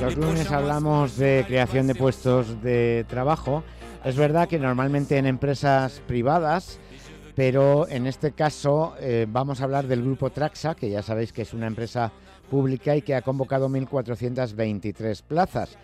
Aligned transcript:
Los 0.00 0.16
lunes 0.16 0.50
hablamos 0.50 1.18
de 1.18 1.44
creación 1.46 1.86
de 1.86 1.94
puestos 1.94 2.62
de 2.62 3.04
trabajo. 3.06 3.62
Es 4.02 4.16
verdad 4.16 4.48
que 4.48 4.58
normalmente 4.58 5.18
en 5.18 5.26
empresas 5.26 6.00
privadas, 6.06 6.78
pero 7.34 7.86
en 7.88 8.06
este 8.06 8.32
caso 8.32 8.94
eh, 8.98 9.26
vamos 9.28 9.60
a 9.60 9.64
hablar 9.64 9.86
del 9.86 10.02
grupo 10.02 10.30
Traxa, 10.30 10.74
que 10.74 10.88
ya 10.88 11.02
sabéis 11.02 11.34
que 11.34 11.42
es 11.42 11.52
una 11.52 11.66
empresa 11.66 12.12
pública 12.50 12.96
y 12.96 13.02
que 13.02 13.14
ha 13.14 13.20
convocado 13.20 13.68
1.423 13.68 15.22
plazas. 15.22 15.76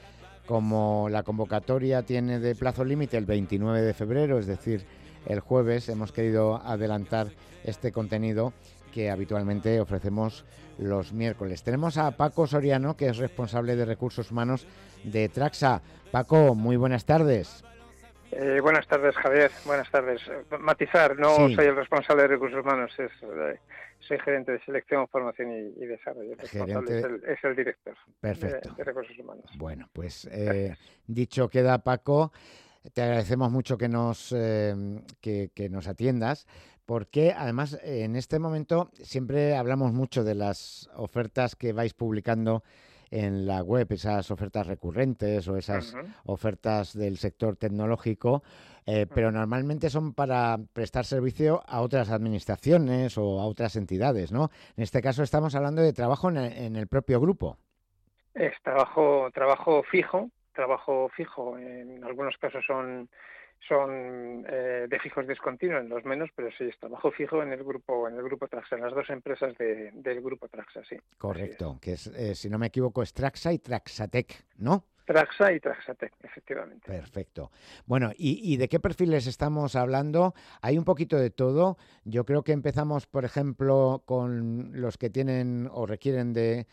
Como 0.47 1.09
la 1.11 1.25
convocatoria 1.25 2.03
tiene 2.05 2.41
de 2.41 2.55
plazo 2.55 2.87
límite 2.87 3.19
el 3.19 3.27
29 3.27 3.83
de 3.83 3.93
febrero, 3.93 4.39
es 4.39 4.47
decir, 4.47 4.87
el 5.27 5.41
jueves, 5.41 5.91
hemos 5.91 6.11
querido 6.11 6.57
adelantar 6.57 7.29
este 7.65 7.93
contenido 7.93 8.55
que 8.93 9.11
habitualmente 9.11 9.81
ofrecemos 9.81 10.45
los 10.79 11.13
miércoles. 11.13 11.63
Tenemos 11.63 11.99
a 11.99 12.13
Paco 12.13 12.47
Soriano, 12.47 12.97
que 12.97 13.09
es 13.09 13.19
responsable 13.19 13.77
de 13.77 13.85
recursos 13.85 14.31
humanos 14.31 14.67
de 15.05 15.29
Traxa. 15.29 15.83
Paco, 16.11 16.55
muy 16.55 16.77
buenas 16.77 17.05
tardes. 17.05 17.65
Eh, 18.31 18.61
buenas 18.61 18.87
tardes, 18.87 19.17
Javier. 19.17 19.51
Buenas 19.65 19.91
tardes. 19.91 20.21
Matizar, 20.61 21.19
no 21.19 21.35
soy 21.35 21.67
el 21.67 21.77
responsable 21.77 22.23
de 22.23 22.29
recursos 22.29 22.61
humanos, 22.61 22.93
es, 22.99 23.11
eh, 23.23 23.59
soy 24.01 24.19
gerente 24.19 24.53
de 24.53 24.61
selección, 24.65 25.09
formación 25.09 25.51
y, 25.51 25.87
desarrollo. 25.87 26.37
es, 26.41 27.45
el, 27.45 27.57
director 27.57 27.97
Perfecto. 28.21 28.75
De, 28.75 28.85
recursos 28.85 29.19
humanos. 29.19 29.45
Bueno, 29.57 29.89
pues 29.93 30.29
eh, 30.31 30.77
dicho 31.07 31.49
queda, 31.49 31.79
Paco. 31.79 32.33
Te 32.93 33.03
agradecemos 33.03 33.51
mucho 33.51 33.77
que 33.77 33.89
nos, 33.89 34.31
que, 34.31 35.51
que, 35.55 35.69
nos 35.69 35.89
atiendas, 35.89 36.47
porque 36.89 37.35
además 37.37 37.79
en 37.85 38.17
este 38.17 38.39
momento 38.39 38.89
siempre 38.95 39.55
hablamos 39.55 39.93
mucho 39.93 40.25
de 40.25 40.35
las 40.35 40.89
ofertas 40.97 41.55
que 41.55 41.75
vais 41.75 41.93
publicando 41.93 42.63
en 43.11 43.47
la 43.47 43.63
web, 43.63 43.87
esas 43.91 44.31
ofertas 44.31 44.67
recurrentes 44.67 45.47
o 45.49 45.59
esas 45.59 45.95
ofertas 46.25 46.97
del 46.97 47.19
sector 47.19 47.57
tecnológico, 47.57 48.43
eh, 48.87 49.05
pero 49.15 49.31
normalmente 49.31 49.91
son 49.91 50.15
para 50.15 50.57
prestar 50.73 51.05
servicio 51.05 51.61
a 51.67 51.83
otras 51.83 52.11
administraciones 52.11 53.19
o 53.19 53.39
a 53.39 53.45
otras 53.45 53.77
entidades, 53.77 54.33
¿no? 54.33 54.49
En 54.75 54.83
este 54.83 55.03
caso 55.03 55.23
estamos 55.23 55.55
hablando 55.55 55.83
de 55.83 55.93
trabajo 55.93 56.31
en 56.31 56.75
el, 56.75 56.89
propio 56.89 57.21
grupo. 57.21 57.59
Es 58.33 58.55
trabajo, 58.63 59.29
trabajo 59.35 59.83
fijo, 59.83 60.31
trabajo 60.55 61.11
fijo. 61.11 61.59
En 61.59 62.03
algunos 62.03 62.39
casos 62.39 62.65
son 62.67 63.11
son 63.67 64.47
eh, 64.49 64.87
de 64.89 64.99
fijos 65.01 65.27
discontinuos, 65.27 65.85
los 65.87 66.05
menos, 66.05 66.31
pero 66.35 66.51
sí 66.57 66.65
es 66.65 66.79
trabajo 66.79 67.11
fijo 67.11 67.43
en 67.43 67.53
el 67.53 67.65
grupo 67.65 68.09
en 68.09 68.17
el 68.17 68.23
grupo 68.23 68.49
Traxa, 68.49 68.77
en 68.77 68.83
las 68.83 68.95
dos 68.95 69.09
empresas 69.11 69.57
del 69.59 70.21
grupo 70.21 70.49
Traxa, 70.49 70.83
sí. 70.85 70.97
Correcto, 71.17 71.79
que 71.81 71.93
es, 71.93 72.07
eh, 72.09 72.35
si 72.35 72.49
no 72.49 72.59
me 72.59 72.67
equivoco 72.67 73.03
es 73.03 73.13
Traxa 73.13 73.53
y 73.53 73.59
Traxatec, 73.59 74.45
¿no? 74.59 74.85
Traxa 75.09 75.55
y 75.55 75.59
Traxatec, 75.59 76.13
efectivamente. 76.23 76.87
Perfecto. 76.87 77.51
Bueno, 77.87 78.11
¿y, 78.19 78.59
de 78.59 78.69
qué 78.69 78.79
perfiles 78.79 79.27
estamos 79.27 79.75
hablando? 79.75 80.35
Hay 80.61 80.77
un 80.77 80.85
poquito 80.85 81.17
de 81.17 81.31
todo. 81.31 81.79
Yo 82.05 82.27
creo 82.27 82.43
que 82.43 82.53
empezamos, 82.53 83.07
por 83.07 83.25
ejemplo, 83.25 84.03
con 84.05 84.79
los 84.79 84.99
que 84.99 85.09
tienen 85.09 85.67
o 85.73 85.87
requieren 85.87 86.35
de, 86.35 86.67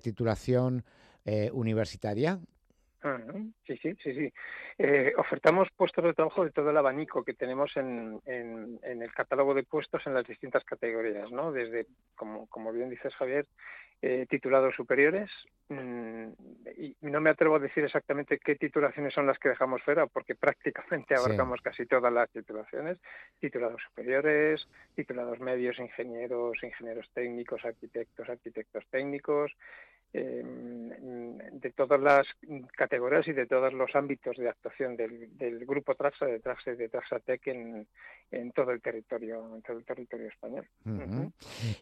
titulación 0.00 0.82
eh, 1.24 1.48
universitaria, 1.52 2.40
sí, 3.66 3.76
sí, 3.76 3.96
sí, 4.02 4.14
sí. 4.14 4.32
Eh, 4.78 5.12
ofertamos 5.16 5.68
puestos 5.76 6.04
de 6.04 6.14
trabajo 6.14 6.44
de 6.44 6.50
todo 6.50 6.70
el 6.70 6.76
abanico 6.76 7.24
que 7.24 7.34
tenemos 7.34 7.76
en, 7.76 8.20
en, 8.24 8.78
el 8.82 9.12
catálogo 9.12 9.54
de 9.54 9.62
puestos 9.62 10.06
en 10.06 10.14
las 10.14 10.26
distintas 10.26 10.64
categorías, 10.64 11.30
¿no? 11.30 11.52
Desde, 11.52 11.86
como, 12.14 12.46
como 12.46 12.72
bien 12.72 12.90
dices 12.90 13.14
Javier, 13.14 13.46
eh, 14.02 14.26
titulados 14.28 14.74
superiores. 14.74 15.30
Mm, 15.68 16.28
y 16.76 16.96
no 17.00 17.20
me 17.20 17.30
atrevo 17.30 17.56
a 17.56 17.60
decir 17.60 17.82
exactamente 17.84 18.38
qué 18.38 18.56
titulaciones 18.56 19.14
son 19.14 19.26
las 19.26 19.38
que 19.38 19.48
dejamos 19.48 19.82
fuera, 19.82 20.06
porque 20.06 20.34
prácticamente 21.04 21.14
abarcamos 21.14 21.60
casi 21.60 21.86
todas 21.86 22.12
las 22.12 22.30
titulaciones. 22.30 22.98
Titulados 23.40 23.82
superiores, 23.82 24.68
titulados 24.94 25.40
medios, 25.40 25.78
ingenieros, 25.78 26.62
ingenieros 26.62 27.08
técnicos, 27.14 27.64
arquitectos, 27.64 28.28
arquitectos 28.28 28.84
técnicos, 28.90 29.52
Em, 30.16 30.92
de 31.66 31.72
todas 31.72 32.00
las 32.00 32.26
categorías 32.76 33.26
y 33.26 33.32
de 33.32 33.46
todos 33.46 33.72
los 33.72 33.94
ámbitos 33.94 34.36
de 34.36 34.48
actuación 34.48 34.96
del, 34.96 35.66
grupo 35.66 35.96
Traxa, 35.96 36.26
de 36.26 36.38
Traxa 36.38 36.74
de 36.74 36.88
Traxatec 36.88 37.46
en, 37.48 37.86
en 38.30 38.52
todo 38.52 38.70
el 38.70 38.80
territorio, 38.80 39.56
en 39.56 39.62
todo 39.62 39.78
el 39.78 39.84
territorio 39.84 40.28
español. 40.28 40.66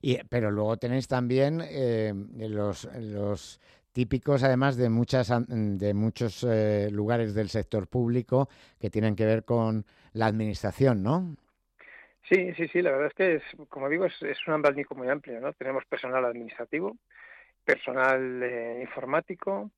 y, 0.00 0.18
pero 0.24 0.50
luego 0.50 0.78
tenéis 0.78 1.06
también 1.06 1.60
eh, 1.62 2.14
los, 2.38 2.84
los 2.94 3.60
típicos 3.92 4.42
además 4.42 4.76
de 4.76 4.88
muchas 4.88 5.30
de 5.48 5.94
muchos 5.94 6.44
eh, 6.48 6.88
lugares 6.90 7.34
del 7.34 7.50
sector 7.50 7.86
público 7.86 8.48
que 8.80 8.88
tienen 8.88 9.14
que 9.14 9.26
ver 9.26 9.44
con 9.44 9.84
la 10.14 10.26
administración, 10.26 11.02
¿no? 11.02 11.36
Sí, 12.26 12.54
sí, 12.54 12.68
sí, 12.68 12.80
la 12.80 12.92
verdad 12.92 13.08
es 13.08 13.14
que 13.14 13.34
es, 13.34 13.68
como 13.68 13.90
digo, 13.90 14.06
es, 14.06 14.14
es 14.22 14.38
un 14.46 14.54
abanico 14.54 14.94
muy 14.94 15.10
amplio, 15.10 15.38
¿no? 15.40 15.52
Tenemos 15.52 15.84
personal 15.84 16.24
administrativo, 16.24 16.96
personal 17.64 18.42
eh, 18.42 18.78
informático, 18.82 19.70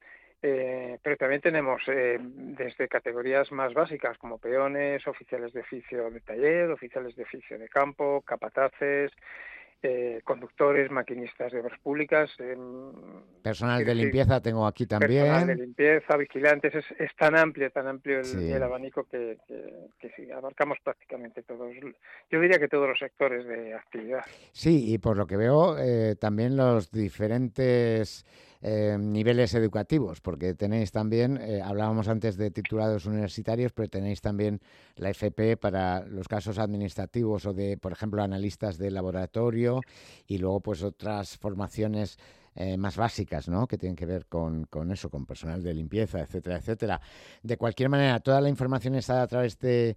eh, 0.43 0.99
pero 1.03 1.17
también 1.17 1.41
tenemos 1.41 1.83
eh, 1.89 2.19
desde 2.21 2.89
categorías 2.89 3.51
más 3.53 3.73
básicas 3.73 4.19
como 4.19 4.39
peones, 4.39 5.07
oficiales 5.07 5.53
de 5.53 5.61
oficio 5.61 6.11
de 6.11 6.21
taller, 6.21 6.71
oficiales 6.71 7.17
de 7.17 7.23
oficio 7.23 7.59
de 7.59 7.69
campo, 7.69 8.23
capataces, 8.23 9.13
conductores, 10.25 10.91
maquinistas 10.91 11.53
de 11.53 11.61
obras 11.61 11.79
públicas. 11.81 12.31
personal 13.43 13.85
de 13.85 13.95
limpieza 13.95 14.41
tengo 14.41 14.67
aquí 14.67 14.87
también. 14.87 15.25
Personal 15.25 15.47
de 15.47 15.57
limpieza, 15.57 16.17
vigilantes, 16.17 16.75
es, 16.99 17.17
tan 17.17 17.37
amplio, 17.37 17.71
tan 17.71 17.87
amplio 17.87 18.21
el, 18.21 18.63
abanico 18.63 19.05
que, 19.05 19.39
que, 19.99 20.11
sí, 20.17 20.31
abarcamos 20.31 20.79
prácticamente 20.83 21.43
todos, 21.43 21.73
yo 22.31 22.41
diría 22.41 22.59
que 22.59 22.69
todos 22.69 22.89
los 22.89 22.99
sectores 22.99 23.47
de 23.47 23.75
actividad. 23.75 24.25
Sí, 24.53 24.93
y 24.93 24.99
por 24.99 25.17
lo 25.17 25.27
que 25.27 25.37
veo, 25.37 25.77
también 26.19 26.57
los 26.57 26.91
diferentes 26.91 28.25
eh, 28.69 28.97
niveles 28.99 29.55
educativos, 29.55 30.21
porque 30.21 30.53
tenéis 30.55 30.91
también, 30.91 31.37
eh, 31.41 31.63
hablábamos 31.63 32.09
antes 32.09 32.37
de 32.37 32.51
titulados 32.51 33.07
universitarios, 33.07 33.73
pero 33.73 33.89
tenéis 33.89 34.21
también 34.21 34.61
la 34.97 35.11
FP 35.11 35.57
para 35.57 36.05
los 36.05 36.27
casos 36.27 36.59
administrativos 36.59 37.47
o 37.47 37.53
de, 37.53 37.77
por 37.77 37.93
ejemplo, 37.93 38.25
analistas 38.25 38.77
de 38.77 38.91
laboratorio 38.91 39.83
y 40.27 40.39
luego 40.39 40.59
pues 40.59 40.83
otras 40.83 41.37
formaciones 41.37 42.19
eh, 42.57 42.77
más 42.77 42.97
básicas, 42.97 43.49
¿no? 43.49 43.69
Que 43.69 43.79
tienen 43.79 43.95
que 43.95 44.05
ver 44.05 44.27
con, 44.27 44.65
con, 44.65 44.91
eso, 44.91 45.11
con 45.11 45.27
personal 45.27 45.63
de 45.63 45.73
limpieza, 45.73 46.19
etcétera, 46.19 46.57
etcétera. 46.57 47.01
De 47.45 47.57
cualquier 47.57 47.89
manera, 47.89 48.19
toda 48.19 48.41
la 48.41 48.49
información 48.49 48.97
está 48.97 49.23
a 49.23 49.29
través 49.29 49.61
de 49.61 49.97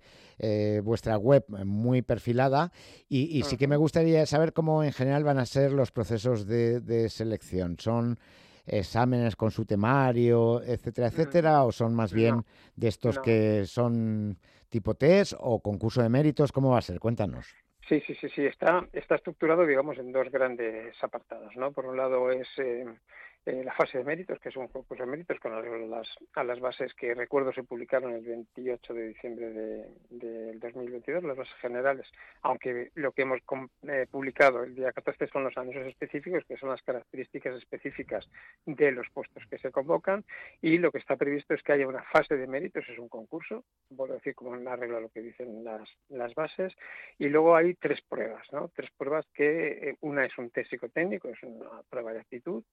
vuestra 0.84 1.18
web 1.18 1.44
muy 1.66 2.04
perfilada 2.04 2.72
y, 3.10 3.42
sí 3.42 3.58
que 3.58 3.68
me 3.68 3.78
gustaría 3.78 4.28
saber 4.28 4.54
cómo 4.54 4.84
en 4.84 4.94
general 4.94 5.24
van 5.24 5.40
a 5.40 5.48
ser 5.48 5.72
los 5.72 5.92
procesos 5.92 6.46
de, 6.46 6.82
de 6.82 7.10
selección. 7.10 7.76
Son 7.80 8.20
exámenes 8.70 9.36
con 9.36 9.52
su 9.52 9.66
temario, 9.66 10.62
etcétera, 10.62 11.08
etcétera, 11.08 11.64
o 11.64 11.72
son 11.72 11.94
más 11.94 12.14
bien 12.14 12.44
de 12.76 12.88
estos 12.88 13.20
que 13.20 13.66
son 13.66 14.38
tipo 14.70 14.96
test 14.96 15.34
o 15.40 15.60
concurso 15.60 16.02
de 16.02 16.10
méritos? 16.10 16.52
¿Cómo 16.52 16.72
va 16.72 16.78
a 16.78 16.82
ser? 16.82 17.00
Cuéntanos. 17.00 17.56
Sí, 17.88 18.02
sí, 18.06 18.14
sí, 18.22 18.30
sí, 18.30 18.46
está, 18.46 18.88
está 18.94 19.16
estructurado, 19.16 19.66
digamos, 19.66 19.98
en 19.98 20.12
dos 20.12 20.30
grandes 20.30 20.96
apartados, 21.02 21.56
¿no? 21.56 21.72
Por 21.72 21.88
un 21.88 21.98
lado 21.98 22.30
es 22.30 22.48
eh, 22.60 22.86
la 23.52 23.74
fase 23.74 23.98
de 23.98 24.04
méritos, 24.04 24.40
que 24.40 24.50
es 24.50 24.56
un 24.56 24.68
concurso 24.68 25.04
de 25.04 25.10
méritos 25.10 25.40
con 25.40 25.52
las, 25.90 26.08
a 26.34 26.44
las 26.44 26.60
bases 26.60 26.94
que 26.94 27.14
recuerdo 27.14 27.52
se 27.54 27.64
publicaron 27.64 28.14
el 28.14 28.24
28 28.24 28.94
de 28.94 29.08
diciembre 29.08 29.50
del 30.10 30.60
2022, 30.60 31.24
las 31.24 31.38
bases 31.38 31.56
generales, 31.56 32.08
aunque 32.42 32.92
lo 32.96 33.12
que 33.12 33.24
hemos 33.24 33.40
eh, 33.88 34.06
publicado 34.10 34.64
el 34.64 34.76
día 34.76 34.92
14 34.92 35.28
son 35.28 35.44
los 35.44 35.58
anuncios 35.58 35.88
específicos, 35.88 36.44
que 36.46 36.58
son 36.58 36.70
las 36.70 36.82
características 36.84 37.56
específicas 37.56 38.30
de 38.66 38.92
los 38.92 39.08
puestos 39.10 39.44
que 39.50 39.58
se 39.58 39.72
convocan, 39.72 40.24
y 40.62 40.78
lo 40.78 40.92
que 40.92 41.00
está 41.00 41.16
previsto 41.16 41.54
es 41.54 41.64
que 41.64 41.74
haya 41.74 41.88
una 41.88 42.04
fase 42.04 42.38
de 42.38 42.48
méritos, 42.48 42.88
es 42.88 43.00
un 43.00 43.10
concurso, 43.10 43.64
vuelvo 43.90 44.14
a 44.14 44.18
decir 44.18 44.36
como 44.36 44.56
en 44.56 44.64
la 44.64 44.76
regla 44.76 45.00
lo 45.00 45.10
que 45.10 45.22
dicen 45.22 45.64
las, 45.64 45.90
las 46.10 46.34
bases, 46.36 46.74
y 47.18 47.28
luego 47.30 47.56
hay 47.56 47.74
tres 47.76 48.02
pruebas, 48.02 48.46
¿no? 48.52 48.70
Tres 48.70 48.90
pruebas 48.98 49.26
que 49.34 49.90
eh, 49.90 49.96
una 50.02 50.26
es 50.26 50.38
un 50.38 50.50
test 50.52 50.70
psicotécnico, 50.70 51.30
es 51.30 51.42
una 51.44 51.82
prueba 51.90 52.14
de 52.14 52.20
actitud, 52.20 52.64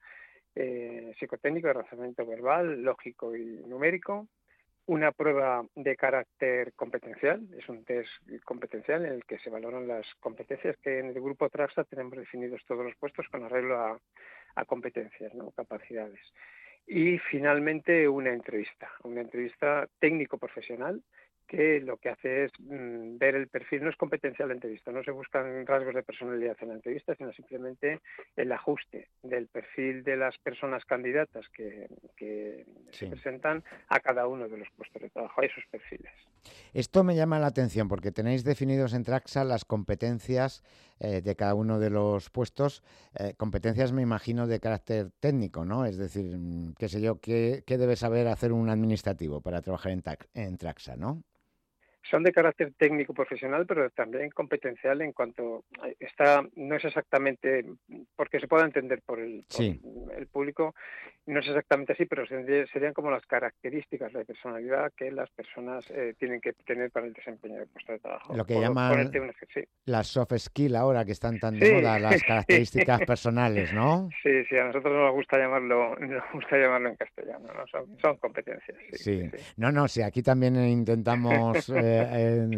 eh, 0.57 1.15
psicotécnico 1.19 1.69
de 1.69 1.75
razonamiento 1.75 2.27
verbal, 2.27 2.83
lógico 2.83 3.37
y 3.37 3.63
numérico, 3.67 4.27
una 4.87 5.13
prueba 5.13 5.67
de 5.75 5.97
carácter 5.97 6.73
competencial, 6.75 7.47
es 7.59 7.69
un 7.69 7.85
test 7.85 8.09
competencial 8.45 9.05
en 9.05 9.13
el 9.13 9.25
que 9.25 9.39
se 9.41 9.51
valoran 9.51 9.89
las 9.89 10.07
competencias 10.21 10.77
que 10.79 11.01
en 11.01 11.07
el 11.07 11.15
grupo 11.15 11.51
Traxa 11.51 11.85
tenemos 11.85 12.17
definidos 12.17 12.65
todos 12.67 12.85
los 12.85 12.95
puestos 12.97 13.29
con 13.29 13.45
arreglo 13.45 13.79
a, 13.79 14.01
competencias, 14.65 15.35
¿no? 15.35 15.51
capacidades. 15.51 16.21
Y 16.87 17.19
finalmente 17.19 18.09
una 18.09 18.31
entrevista, 18.31 18.91
una 19.03 19.21
entrevista 19.21 19.87
técnico-profesional 19.99 21.03
que 21.47 21.81
lo 21.81 21.97
que 21.97 22.11
hace 22.11 22.45
es 22.45 22.53
mm, 22.59 23.19
ver 23.19 23.35
el 23.37 23.49
perfil, 23.49 23.85
no 23.85 23.91
es 23.91 23.97
competencia 23.97 24.45
de 24.45 24.49
la 24.49 24.55
entrevista, 24.55 24.91
no 24.91 25.03
se 25.03 25.11
buscan 25.11 25.67
rasgos 25.67 25.95
de 25.95 26.03
personalidad 26.03 26.57
en 26.61 26.69
la 26.69 26.75
entrevista, 26.75 27.15
sino 27.15 27.33
simplemente 27.33 28.01
el 28.37 28.53
ajuste 28.53 29.09
del 29.23 29.47
perfil 29.47 30.03
de 30.05 30.17
las 30.17 30.37
personas 30.39 30.85
candidatas 30.85 31.47
que, 31.51 31.87
se 32.91 33.07
presentan 33.07 33.63
a 33.89 34.01
cada 34.01 34.27
uno 34.27 34.49
de 34.49 34.59
los 34.59 34.69
puestos 34.71 35.03
de 35.03 35.11
trabajo, 35.11 35.41
a 35.41 35.45
esos 35.45 35.65
perfiles. 35.71 36.13
Esto 36.75 37.05
me 37.05 37.15
llama 37.15 37.39
la 37.39 37.49
atención 37.49 37.89
porque 37.89 38.13
tenéis 38.13 38.45
definidos 38.45 38.95
en 38.95 39.05
Traxa 39.05 39.45
las 39.45 39.65
competencias 39.65 40.63
eh, 40.99 41.21
de 41.21 41.37
cada 41.37 41.55
uno 41.55 41.79
de 41.79 41.91
los 41.91 42.31
puestos, 42.31 42.83
eh, 43.19 43.35
competencias 43.37 43.93
me 43.93 44.03
imagino 44.03 44.47
de 44.47 44.61
carácter 44.61 45.11
técnico, 45.21 45.65
¿no? 45.65 45.85
Es 45.85 45.99
decir, 45.99 46.37
mm, 46.37 46.75
qué 46.79 46.89
sé 46.89 47.01
yo, 47.01 47.21
qué, 47.21 47.63
qué 47.67 47.79
debe 47.79 47.97
saber 47.97 48.29
hacer 48.29 48.53
un 48.53 48.71
administrativo 48.71 49.41
para 49.41 49.61
trabajar 49.61 49.93
en, 49.93 50.03
en 50.35 50.57
Traxa, 50.57 50.97
¿no? 50.97 51.23
Son 52.11 52.23
de 52.23 52.33
carácter 52.33 52.73
técnico 52.77 53.15
profesional, 53.15 53.67
pero 53.67 53.91
también 53.91 54.31
competencial 54.31 55.01
en 55.03 55.13
cuanto 55.13 55.65
está 55.99 56.45
no 56.57 56.77
es 56.77 56.85
exactamente 56.85 57.65
porque 58.17 58.41
se 58.41 58.49
pueda 58.49 58.65
entender 58.65 59.03
por 59.05 59.21
el, 59.21 59.45
el 60.17 60.27
público, 60.27 60.75
no 61.27 61.41
es 61.41 61.49
exactamente 61.49 61.93
así, 61.93 62.07
pero 62.07 62.25
serían 62.27 62.95
como 62.95 63.11
las 63.11 63.27
características 63.27 64.13
de 64.13 64.25
personalidad 64.25 64.93
que 64.97 65.11
las 65.11 65.29
personas 65.31 65.85
eh, 65.91 66.15
tienen 66.19 66.41
que 66.41 66.53
tener 66.53 66.91
para 66.91 67.07
el 67.07 67.13
desempeño 67.13 67.57
del 67.57 67.69
puesto 67.69 67.93
de 67.93 67.99
trabajo. 67.99 68.37
Lo 68.37 68.45
que 68.45 68.61
llaman 68.61 69.11
las 69.87 70.07
soft 70.07 70.37
skills 70.37 70.77
ahora 70.77 71.05
que 71.05 71.13
están 71.13 71.39
tan 71.41 71.59
de 71.59 71.73
moda, 71.73 71.99
las 71.99 72.23
características 72.27 73.01
personales, 73.03 73.73
¿no? 73.73 74.09
Sí, 74.23 74.45
sí, 74.49 74.57
a 74.57 74.65
nosotros 74.65 74.93
nos 74.93 75.13
gusta 75.13 75.39
llamarlo, 75.39 75.97
nos 75.97 76.23
gusta 76.33 76.57
llamarlo 76.57 76.91
en 76.91 76.97
castellano, 76.97 77.49
son, 78.01 78.17
competencias. 78.19 78.79
Sí, 78.93 79.29
no, 79.57 79.73
no, 79.73 79.89
sí, 79.89 80.03
aquí 80.03 80.23
también 80.23 80.57
intentamos 80.57 81.69
eh, 81.71 81.96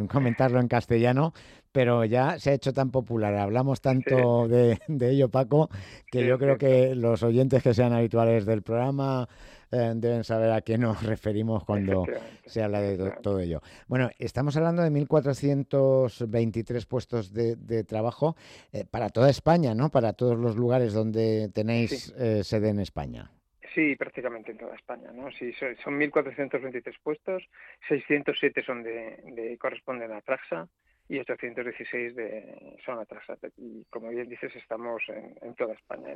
comentarlo 0.09 0.61
en 0.61 0.69
castellano, 0.69 1.33
pero 1.73 2.05
ya 2.05 2.39
se 2.39 2.51
ha 2.51 2.55
hecho 2.55 2.73
tan 2.73 2.91
popular, 2.91 3.35
hablamos 3.35 3.81
tanto 3.81 4.49
de, 4.49 4.79
ello, 5.01 5.29
Paco, 5.29 5.69
que 6.11 6.27
yo 6.27 6.39
creo 6.39 6.59
que 6.59 6.95
los 6.95 7.23
oyentes 7.23 7.63
que 7.63 7.75
sean 7.75 7.93
habituales 7.93 8.47
del 8.47 8.63
programa 8.63 9.29
eh, 9.71 9.93
deben 9.95 10.25
saber 10.25 10.51
a 10.51 10.63
qué 10.63 10.79
nos 10.79 11.03
referimos 11.03 11.65
cuando 11.65 12.05
se 12.47 12.63
habla 12.63 12.81
de 12.81 13.13
todo 13.23 13.39
ello. 13.39 13.61
Bueno, 13.87 14.11
estamos 14.19 14.57
hablando 14.57 14.83
de 14.83 14.91
1.423 14.91 16.87
puestos 16.87 17.33
de, 17.33 17.85
trabajo 17.85 18.35
eh, 18.73 18.85
para 18.91 19.11
toda 19.11 19.31
España, 19.31 19.75
¿no? 19.75 19.91
Para 19.91 20.15
todos 20.15 20.39
los 20.39 20.57
lugares 20.57 20.93
donde 20.95 21.51
tenéis 21.53 22.13
eh, 22.19 22.43
sede 22.45 22.71
en 22.71 22.81
España. 22.81 23.31
Sí, 23.75 23.97
prácticamente 23.97 24.53
en 24.53 24.59
toda 24.59 24.75
España, 24.75 25.11
¿no? 25.13 25.31
Sí, 25.33 25.53
son 25.53 25.99
1.423 25.99 26.99
puestos, 27.03 27.49
607 27.89 28.63
son 28.63 28.83
de, 28.83 29.19
de 29.25 29.59
corresponden 29.59 30.13
a 30.13 30.21
Traxa, 30.21 30.69
y 31.09 31.19
816 31.19 32.15
de 32.15 32.77
zona 32.85 33.05
Traxa. 33.07 33.37
Y 33.57 33.85
como 33.91 34.11
bien 34.11 34.29
dices, 34.29 34.55
estamos 34.57 35.03
en, 35.09 35.55
toda 35.55 35.75
España, 35.75 36.15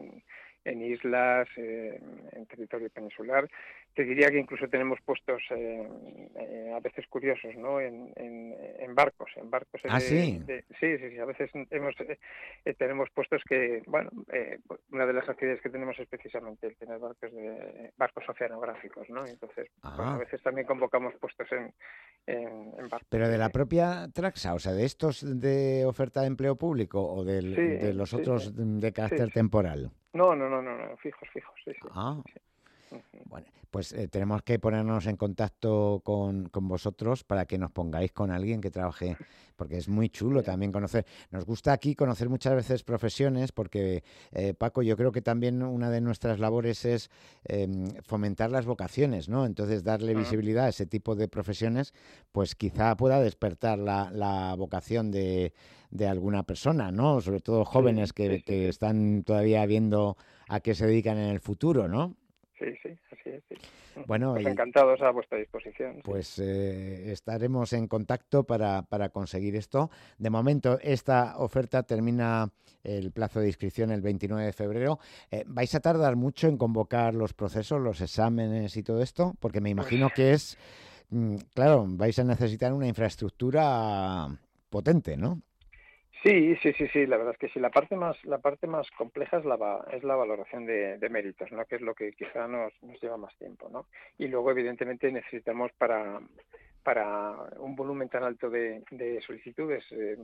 en, 0.64 0.82
islas, 0.82 1.48
en 1.56 2.46
territorio 2.46 2.90
peninsular. 2.90 3.48
Te 3.94 4.04
diría 4.04 4.28
que 4.28 4.38
incluso 4.38 4.68
tenemos 4.68 4.98
puestos 5.04 5.42
eh, 5.50 5.88
eh, 6.36 6.72
a 6.74 6.80
veces 6.80 7.06
curiosos, 7.08 7.54
¿no? 7.56 7.80
En, 7.80 8.12
barcos, 8.94 9.30
en 9.36 9.50
barcos. 9.50 9.80
Ah, 9.88 10.00
sí. 10.00 10.38
sí, 10.78 10.98
sí, 10.98 11.18
A 11.18 11.24
veces 11.24 11.50
hemos, 11.70 11.94
eh, 12.00 12.74
tenemos 12.74 13.08
puestos 13.10 13.42
que, 13.48 13.82
bueno, 13.86 14.10
una 14.90 15.06
de 15.06 15.12
las 15.14 15.28
actividades 15.28 15.62
que 15.62 15.70
tenemos 15.70 15.98
es 15.98 16.06
precisamente 16.08 16.66
el 16.66 16.76
tener 16.76 16.98
barcos 16.98 17.32
de 17.32 17.90
barcos 17.96 18.28
oceanográficos, 18.28 19.08
¿no? 19.08 19.26
Entonces, 19.26 19.68
pues, 19.80 19.94
a 19.98 20.14
ah. 20.14 20.18
veces 20.18 20.42
también 20.42 20.66
convocamos 20.66 21.14
puestos 21.14 21.48
en, 21.52 21.72
barcos. 22.90 23.08
Pero 23.08 23.28
de 23.28 23.38
la 23.38 23.48
propia 23.48 24.08
Traxa, 24.12 24.54
o 24.54 24.58
sea, 24.58 24.72
de 24.72 24.81
estos 24.84 25.40
de 25.40 25.84
oferta 25.86 26.20
de 26.20 26.26
empleo 26.28 26.56
público 26.56 27.00
o 27.00 27.24
de 27.24 27.92
los 27.94 28.14
otros 28.14 28.52
de 28.54 28.92
carácter 28.92 29.32
temporal? 29.32 29.90
No, 30.12 30.36
no, 30.36 30.48
no, 30.48 30.60
no, 30.62 30.96
fijos, 30.98 31.28
fijos, 31.32 31.54
sí. 31.64 31.72
Ah. 31.90 32.22
Bueno, 33.32 33.46
pues 33.70 33.94
eh, 33.94 34.08
tenemos 34.08 34.42
que 34.42 34.58
ponernos 34.58 35.06
en 35.06 35.16
contacto 35.16 36.02
con, 36.04 36.50
con, 36.50 36.68
vosotros 36.68 37.24
para 37.24 37.46
que 37.46 37.56
nos 37.56 37.70
pongáis 37.70 38.12
con 38.12 38.30
alguien 38.30 38.60
que 38.60 38.70
trabaje, 38.70 39.16
porque 39.56 39.78
es 39.78 39.88
muy 39.88 40.10
chulo 40.10 40.42
también 40.42 40.70
conocer. 40.70 41.06
Nos 41.30 41.46
gusta 41.46 41.72
aquí 41.72 41.94
conocer 41.94 42.28
muchas 42.28 42.54
veces 42.54 42.84
profesiones, 42.84 43.50
porque 43.50 44.04
eh, 44.32 44.52
Paco, 44.52 44.82
yo 44.82 44.98
creo 44.98 45.12
que 45.12 45.22
también 45.22 45.62
una 45.62 45.88
de 45.88 46.02
nuestras 46.02 46.40
labores 46.40 46.84
es 46.84 47.10
em, 47.44 47.88
fomentar 48.02 48.50
las 48.50 48.66
vocaciones, 48.66 49.30
¿no? 49.30 49.46
Entonces 49.46 49.82
darle 49.82 50.14
visibilidad 50.14 50.66
a 50.66 50.68
ese 50.68 50.84
tipo 50.84 51.14
de 51.14 51.26
profesiones, 51.26 51.94
pues 52.32 52.54
quizá 52.54 52.94
pueda 52.98 53.18
despertar 53.18 53.78
la, 53.78 54.10
la 54.10 54.54
vocación 54.56 55.10
de, 55.10 55.54
de, 55.90 56.06
alguna 56.06 56.42
persona, 56.42 56.92
¿no? 56.92 57.22
Sobre 57.22 57.40
todo 57.40 57.64
jóvenes 57.64 58.12
que, 58.12 58.42
que 58.42 58.68
están 58.68 59.22
todavía 59.22 59.64
viendo 59.64 60.18
a 60.48 60.60
qué 60.60 60.74
se 60.74 60.86
dedican 60.86 61.16
en 61.16 61.30
el 61.30 61.40
futuro, 61.40 61.88
¿no? 61.88 62.14
Sí, 62.58 62.66
sí, 62.82 62.90
es. 63.32 63.44
Bueno, 64.06 64.34
pues 64.34 64.46
encantados 64.46 65.00
a 65.02 65.10
vuestra 65.10 65.38
disposición. 65.38 66.00
Pues 66.02 66.38
eh, 66.38 67.12
estaremos 67.12 67.72
en 67.72 67.88
contacto 67.88 68.44
para, 68.44 68.82
para, 68.82 69.10
conseguir 69.10 69.56
esto. 69.56 69.90
De 70.18 70.30
momento, 70.30 70.78
esta 70.80 71.38
oferta 71.38 71.82
termina 71.82 72.50
el 72.84 73.12
plazo 73.12 73.40
de 73.40 73.48
inscripción 73.48 73.90
el 73.90 74.00
29 74.00 74.46
de 74.46 74.52
febrero. 74.52 74.98
Eh, 75.30 75.44
¿Vais 75.46 75.74
a 75.74 75.80
tardar 75.80 76.16
mucho 76.16 76.48
en 76.48 76.56
convocar 76.56 77.14
los 77.14 77.32
procesos, 77.32 77.80
los 77.80 78.00
exámenes 78.00 78.76
y 78.76 78.82
todo 78.82 79.02
esto? 79.02 79.34
Porque 79.40 79.60
me 79.60 79.70
imagino 79.70 80.06
pues 80.08 80.14
que 80.14 80.32
es, 80.32 80.58
mm, 81.10 81.36
claro, 81.54 81.86
vais 81.88 82.18
a 82.18 82.24
necesitar 82.24 82.72
una 82.72 82.86
infraestructura 82.86 84.28
potente, 84.70 85.16
¿no? 85.16 85.42
Sí, 86.22 86.54
sí, 86.62 86.72
sí, 86.74 86.86
sí. 86.88 87.06
La 87.06 87.16
verdad 87.16 87.32
es 87.32 87.38
que 87.38 87.48
sí. 87.48 87.58
La 87.58 87.70
parte 87.70 87.96
más, 87.96 88.16
la 88.24 88.38
parte 88.38 88.66
más 88.68 88.88
compleja 88.92 89.38
es 89.38 89.44
la, 89.44 89.84
es 89.92 90.04
la 90.04 90.14
valoración 90.14 90.66
de, 90.66 91.08
méritos, 91.10 91.50
¿no? 91.50 91.64
Que 91.64 91.76
es 91.76 91.82
lo 91.82 91.94
que 91.94 92.12
quizá 92.12 92.46
nos, 92.46 92.72
nos 92.82 93.00
lleva 93.02 93.16
más 93.16 93.36
tiempo, 93.38 93.68
¿no? 93.68 93.86
Y 94.18 94.28
luego, 94.28 94.50
evidentemente, 94.52 95.10
necesitamos 95.10 95.72
para 95.72 96.20
para 96.82 97.32
un 97.58 97.76
volumen 97.76 98.08
tan 98.08 98.24
alto 98.24 98.50
de, 98.50 98.82
solicitudes. 99.26 99.84
Eh, 99.92 100.16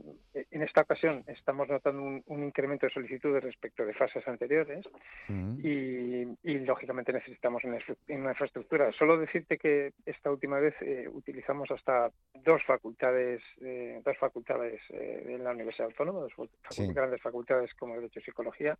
en 0.51 0.61
esta 0.61 0.81
ocasión 0.81 1.23
estamos 1.27 1.69
notando 1.69 2.03
un, 2.03 2.43
incremento 2.43 2.85
de 2.85 2.93
solicitudes 2.93 3.43
respecto 3.43 3.85
de 3.85 3.93
fases 3.93 4.27
anteriores 4.27 4.85
mm. 5.27 5.59
y, 5.63 6.59
lógicamente 6.59 7.13
necesitamos 7.13 7.63
una, 7.63 7.79
infraestructura. 8.07 8.91
Solo 8.93 9.17
decirte 9.17 9.57
que 9.57 9.93
esta 10.05 10.29
última 10.29 10.59
vez 10.59 10.75
eh, 10.81 11.07
utilizamos 11.11 11.71
hasta 11.71 12.11
dos 12.43 12.63
facultades, 12.65 13.41
eh, 13.61 14.01
dos 14.03 14.17
facultades 14.17 14.79
en 14.89 15.43
la 15.43 15.51
Universidad 15.51 15.87
Autónoma, 15.87 16.19
dos 16.19 16.49
grandes 16.93 17.21
facultades 17.21 17.73
como 17.75 17.95
Derecho 17.95 18.19
y 18.19 18.23
Psicología, 18.23 18.77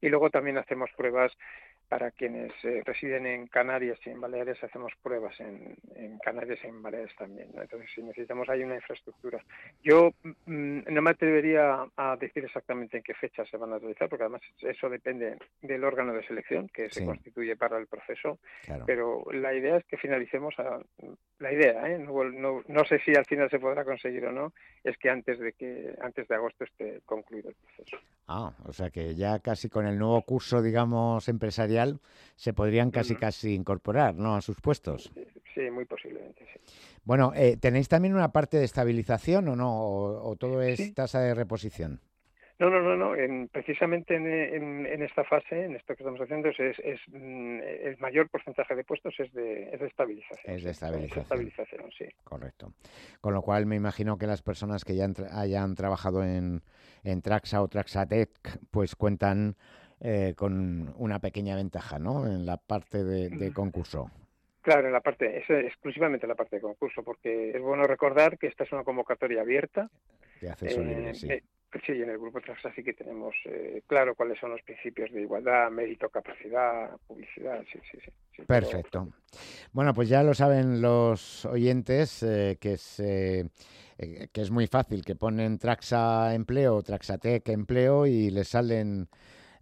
y 0.00 0.08
luego 0.08 0.30
también 0.30 0.58
hacemos 0.58 0.90
pruebas 0.96 1.32
para 1.88 2.10
quienes 2.10 2.52
residen 2.84 3.26
en 3.26 3.46
Canarias 3.46 3.98
y 4.04 4.10
en 4.10 4.20
Baleares, 4.20 4.62
hacemos 4.62 4.92
pruebas 5.02 5.38
en, 5.40 5.76
en 5.96 6.18
Canarias 6.18 6.58
y 6.62 6.68
en 6.68 6.82
Baleares 6.82 7.14
también. 7.20 7.48
Entonces, 7.54 7.90
si 7.94 8.02
necesitamos 8.02 8.48
hay 8.48 8.62
una 8.62 8.76
infraestructura. 8.76 9.44
Yo 9.84 10.12
mm, 10.46 10.80
no 10.90 11.02
me 11.02 11.10
atrevería 11.10 11.86
a 11.96 12.16
decir 12.16 12.44
exactamente 12.44 12.96
en 12.96 13.02
qué 13.02 13.14
fecha 13.14 13.44
se 13.44 13.58
van 13.58 13.74
a 13.74 13.78
realizar, 13.78 14.08
porque 14.08 14.24
además 14.24 14.40
eso 14.60 14.88
depende 14.88 15.36
del 15.60 15.84
órgano 15.84 16.14
de 16.14 16.26
selección 16.26 16.68
que 16.68 16.88
se 16.90 17.04
constituye 17.04 17.56
para 17.56 17.78
el 17.78 17.86
proceso. 17.86 18.38
Pero 18.86 19.24
la 19.32 19.54
idea 19.54 19.76
es 19.76 19.84
que 19.84 19.98
finalicemos 19.98 20.58
a, 20.58 20.80
la 21.38 21.52
idea, 21.52 21.88
¿eh? 21.90 21.98
no, 21.98 22.62
no, 22.66 22.84
sé 22.84 22.98
si 23.04 23.14
al 23.14 23.26
final 23.26 23.50
se 23.50 23.58
podrá 23.58 23.84
conseguir 23.84 24.24
o 24.24 24.32
no, 24.32 24.52
es 24.82 24.96
que 24.96 25.10
antes 25.10 25.38
de 25.38 25.52
que 25.52 25.94
antes 26.00 26.26
de 26.26 26.34
agosto 26.34 26.64
esté 26.64 27.00
concluido 27.04 27.50
el 27.50 27.56
proceso. 27.56 27.98
Ah, 28.28 28.52
o 28.64 28.72
sea 28.72 28.90
que 28.90 29.14
ya 29.14 29.40
casi 29.40 29.68
con 29.68 29.86
el 29.86 29.98
nuevo 29.98 30.22
curso, 30.22 30.62
digamos, 30.62 31.28
empresarial, 31.28 32.00
se 32.36 32.54
podrían 32.54 32.90
casi 32.90 33.14
casi 33.16 33.54
incorporar, 33.54 34.14
¿no? 34.14 34.36
A 34.36 34.40
sus 34.40 34.60
puestos. 34.60 35.12
Sí, 35.54 35.70
muy 35.70 35.84
posiblemente, 35.84 36.46
sí. 36.52 36.60
Bueno, 37.04 37.32
eh, 37.34 37.56
¿tenéis 37.56 37.88
también 37.88 38.14
una 38.14 38.32
parte 38.32 38.58
de 38.58 38.64
estabilización 38.64 39.48
o 39.48 39.56
no? 39.56 39.70
¿O, 39.72 40.36
todo 40.36 40.62
es 40.62 40.94
tasa 40.94 41.20
de 41.20 41.34
reposición? 41.34 42.00
No, 42.60 42.68
no, 42.68 42.82
no, 42.82 42.94
no. 42.94 43.48
precisamente 43.48 44.14
en, 44.14 45.02
esta 45.02 45.24
fase, 45.24 45.64
en 45.64 45.76
esto 45.76 45.96
que 45.96 46.02
estamos 46.02 46.20
haciendo, 46.20 46.50
es, 46.50 47.00
mm, 47.08 47.58
el 47.58 47.96
mayor 48.00 48.28
porcentaje 48.28 48.74
de 48.74 48.84
puestos 48.84 49.14
es 49.18 49.32
de, 49.32 49.70
estabilización. 49.80 50.54
Es 50.54 50.62
de 50.62 50.70
estabilización. 50.70 51.22
estabilización, 51.22 51.90
sí. 51.96 52.04
Correcto. 52.22 52.74
Con 53.22 53.32
lo 53.32 53.40
cual 53.40 53.64
me 53.64 53.76
imagino 53.76 54.18
que 54.18 54.26
las 54.26 54.42
personas 54.42 54.84
que 54.84 54.94
ya 54.94 55.08
hayan 55.32 55.74
trabajado 55.74 56.22
en, 56.22 56.62
Traxa 57.22 57.62
o 57.62 57.68
Traxatec, 57.68 58.30
pues 58.70 58.94
cuentan 58.94 59.56
eh, 60.02 60.34
con 60.36 60.94
una 60.98 61.18
pequeña 61.18 61.56
ventaja, 61.56 61.98
¿no? 61.98 62.26
En 62.26 62.44
la 62.44 62.58
parte 62.58 63.04
de, 63.04 63.50
mm. 63.50 63.52
concurso. 63.54 64.10
Claro, 64.62 64.86
en 64.86 64.92
la 64.92 65.00
parte, 65.00 65.38
es 65.38 65.48
exclusivamente 65.48 66.26
la 66.26 66.34
parte 66.34 66.56
de 66.56 66.62
concurso, 66.62 67.02
porque 67.02 67.50
es 67.50 67.62
bueno 67.62 67.84
recordar 67.84 68.36
que 68.38 68.46
esta 68.46 68.64
es 68.64 68.72
una 68.72 68.84
convocatoria 68.84 69.40
abierta. 69.40 69.88
De 70.40 70.50
acceso 70.50 70.82
libre, 70.82 71.14
sí. 71.14 71.30
Eh, 71.30 71.42
sí, 71.86 71.92
en 71.92 72.10
el 72.10 72.18
grupo 72.18 72.40
Traxa 72.40 72.72
sí 72.74 72.82
que 72.82 72.92
tenemos 72.92 73.34
eh, 73.44 73.82
claro 73.86 74.14
cuáles 74.14 74.38
son 74.38 74.50
los 74.50 74.62
principios 74.62 75.10
de 75.12 75.22
igualdad, 75.22 75.70
mérito, 75.70 76.08
capacidad, 76.08 76.90
publicidad. 77.06 77.62
Sí, 77.72 77.78
sí, 77.90 77.98
sí. 78.04 78.42
Perfecto. 78.42 79.08
Bueno, 79.72 79.94
pues 79.94 80.08
ya 80.08 80.22
lo 80.22 80.34
saben 80.34 80.82
los 80.82 81.44
oyentes 81.46 82.22
eh, 82.22 82.58
que 82.60 82.74
es 82.74 83.00
eh, 83.00 83.48
que 84.32 84.40
es 84.40 84.50
muy 84.50 84.66
fácil, 84.66 85.04
que 85.04 85.14
ponen 85.14 85.58
Traxa 85.58 86.34
Empleo, 86.34 86.82
Traxatec 86.82 87.48
Empleo 87.50 88.06
y 88.06 88.30
les 88.30 88.48
salen 88.48 89.08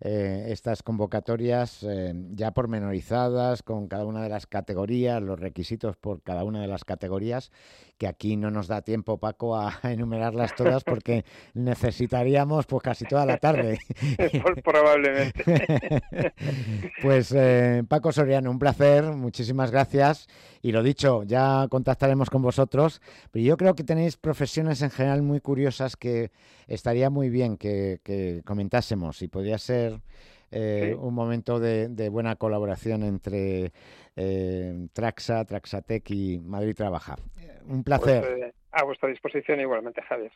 eh, 0.00 0.46
estas 0.50 0.82
convocatorias 0.82 1.82
eh, 1.82 2.12
ya 2.32 2.52
pormenorizadas 2.52 3.62
con 3.62 3.88
cada 3.88 4.04
una 4.04 4.22
de 4.22 4.28
las 4.28 4.46
categorías, 4.46 5.20
los 5.20 5.40
requisitos 5.40 5.96
por 5.96 6.22
cada 6.22 6.44
una 6.44 6.60
de 6.60 6.68
las 6.68 6.84
categorías, 6.84 7.50
que 7.98 8.06
aquí 8.06 8.36
no 8.36 8.50
nos 8.50 8.68
da 8.68 8.82
tiempo, 8.82 9.18
Paco, 9.18 9.56
a 9.56 9.78
enumerarlas 9.82 10.54
todas 10.54 10.84
porque 10.84 11.24
necesitaríamos 11.54 12.66
pues 12.66 12.82
casi 12.82 13.04
toda 13.04 13.26
la 13.26 13.38
tarde. 13.38 13.78
Probablemente. 14.64 15.44
pues 17.02 17.32
eh, 17.32 17.82
Paco 17.88 18.12
Soriano, 18.12 18.50
un 18.50 18.58
placer, 18.58 19.04
muchísimas 19.04 19.70
gracias. 19.70 20.28
Y 20.62 20.72
lo 20.72 20.82
dicho, 20.82 21.22
ya 21.24 21.66
contactaremos 21.68 22.30
con 22.30 22.42
vosotros, 22.42 23.00
pero 23.30 23.44
yo 23.44 23.56
creo 23.56 23.74
que 23.74 23.84
tenéis 23.84 24.16
profesiones 24.16 24.82
en 24.82 24.90
general 24.90 25.22
muy 25.22 25.40
curiosas 25.40 25.96
que 25.96 26.30
estaría 26.68 27.10
muy 27.10 27.30
bien 27.30 27.56
que, 27.56 28.00
comentásemos 28.44 29.22
y 29.22 29.28
podría 29.28 29.58
ser 29.58 29.87
eh, 30.50 30.96
un 30.98 31.14
momento 31.14 31.60
de, 31.60 32.08
buena 32.08 32.36
colaboración 32.36 33.02
entre 33.02 33.72
eh, 34.16 34.88
Traxa, 34.92 35.44
Traxatec 35.44 36.10
y 36.10 36.38
Madrid 36.38 36.74
Trabaja. 36.74 37.16
Un 37.66 37.84
placer. 37.84 38.24
Pues, 38.24 38.42
eh, 38.42 38.52
a 38.72 38.84
vuestra 38.84 39.08
disposición 39.08 39.60
igualmente, 39.60 40.02
Javier. 40.02 40.32